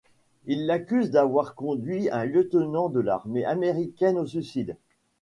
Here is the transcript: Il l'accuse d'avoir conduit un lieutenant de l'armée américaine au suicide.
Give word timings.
Il 0.47 0.65
l'accuse 0.65 1.11
d'avoir 1.11 1.53
conduit 1.53 2.09
un 2.09 2.25
lieutenant 2.25 2.89
de 2.89 2.99
l'armée 2.99 3.45
américaine 3.45 4.17
au 4.17 4.25
suicide. 4.25 4.75